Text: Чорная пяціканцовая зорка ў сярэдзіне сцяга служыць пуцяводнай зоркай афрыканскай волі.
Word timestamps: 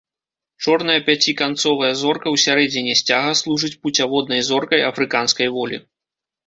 Чорная 0.65 0.95
пяціканцовая 1.09 1.91
зорка 2.01 2.27
ў 2.31 2.37
сярэдзіне 2.45 2.97
сцяга 3.03 3.31
служыць 3.43 3.75
пуцяводнай 3.85 4.41
зоркай 4.53 4.81
афрыканскай 4.93 5.47
волі. 5.61 5.77